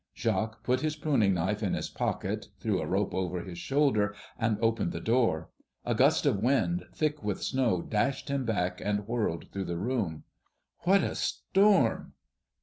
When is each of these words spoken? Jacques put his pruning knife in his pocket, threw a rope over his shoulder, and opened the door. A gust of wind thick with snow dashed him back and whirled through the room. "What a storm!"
Jacques 0.15 0.63
put 0.63 0.79
his 0.81 0.95
pruning 0.95 1.35
knife 1.35 1.61
in 1.61 1.75
his 1.75 1.87
pocket, 1.87 2.47
threw 2.59 2.81
a 2.81 2.87
rope 2.87 3.13
over 3.13 3.43
his 3.43 3.59
shoulder, 3.59 4.15
and 4.35 4.57
opened 4.59 4.93
the 4.93 4.99
door. 4.99 5.49
A 5.85 5.93
gust 5.93 6.25
of 6.25 6.41
wind 6.41 6.85
thick 6.91 7.21
with 7.23 7.43
snow 7.43 7.83
dashed 7.83 8.27
him 8.27 8.43
back 8.43 8.81
and 8.83 9.07
whirled 9.07 9.51
through 9.51 9.65
the 9.65 9.77
room. 9.77 10.23
"What 10.85 11.03
a 11.03 11.13
storm!" 11.13 12.13